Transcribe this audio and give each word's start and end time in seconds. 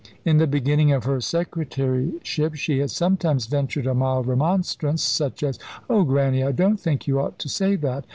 In 0.25 0.37
the 0.37 0.47
beginning 0.47 0.91
of 0.91 1.03
her 1.03 1.21
secretaryship 1.21 2.55
she 2.55 2.79
had 2.79 2.89
sometimes 2.89 3.45
ventured 3.45 3.85
a 3.85 3.93
mild 3.93 4.25
remonstrance, 4.25 5.03
such 5.03 5.43
as, 5.43 5.59
"Oh, 5.91 6.01
Grannie, 6.05 6.43
I 6.43 6.53
don't 6.53 6.79
think 6.79 7.05
you 7.05 7.19
ought 7.19 7.37
to 7.37 7.47
say 7.47 7.75
that. 7.75 8.07